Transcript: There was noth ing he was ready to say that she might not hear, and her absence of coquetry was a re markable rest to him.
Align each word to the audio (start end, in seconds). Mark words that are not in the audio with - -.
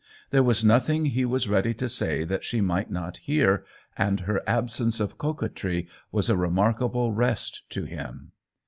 There 0.31 0.41
was 0.41 0.65
noth 0.65 0.89
ing 0.89 1.05
he 1.05 1.25
was 1.25 1.47
ready 1.47 1.75
to 1.75 1.87
say 1.87 2.23
that 2.23 2.43
she 2.43 2.59
might 2.59 2.89
not 2.89 3.17
hear, 3.17 3.63
and 3.95 4.21
her 4.21 4.41
absence 4.47 4.99
of 4.99 5.19
coquetry 5.19 5.87
was 6.11 6.27
a 6.27 6.35
re 6.35 6.49
markable 6.49 7.11
rest 7.13 7.69
to 7.69 7.83
him. 7.83 8.31